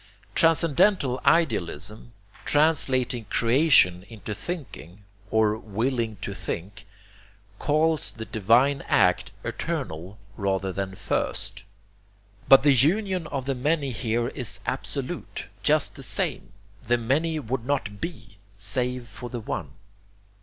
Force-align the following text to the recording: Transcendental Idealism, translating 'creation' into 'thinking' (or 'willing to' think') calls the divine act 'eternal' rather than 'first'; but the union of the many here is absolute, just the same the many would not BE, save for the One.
Transcendental 0.33 1.21
Idealism, 1.27 2.13
translating 2.43 3.25
'creation' 3.25 4.01
into 4.09 4.33
'thinking' 4.33 5.03
(or 5.29 5.55
'willing 5.55 6.15
to' 6.21 6.33
think') 6.33 6.87
calls 7.59 8.11
the 8.11 8.25
divine 8.25 8.81
act 8.87 9.31
'eternal' 9.43 10.17
rather 10.37 10.73
than 10.73 10.95
'first'; 10.95 11.61
but 12.49 12.63
the 12.63 12.73
union 12.73 13.27
of 13.27 13.45
the 13.45 13.53
many 13.53 13.91
here 13.91 14.29
is 14.29 14.59
absolute, 14.65 15.45
just 15.61 15.93
the 15.93 16.01
same 16.01 16.51
the 16.81 16.97
many 16.97 17.37
would 17.39 17.63
not 17.67 18.01
BE, 18.01 18.37
save 18.57 19.07
for 19.07 19.29
the 19.29 19.39
One. 19.39 19.69